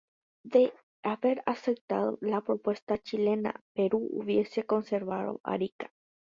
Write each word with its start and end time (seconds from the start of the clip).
De 0.43 0.73
haber 1.03 1.43
aceptado 1.45 2.17
la 2.21 2.41
propuesta 2.41 2.97
chilena, 2.97 3.61
Perú 3.75 4.09
hubiese 4.11 4.65
conservado 4.65 5.39
Arica. 5.43 5.93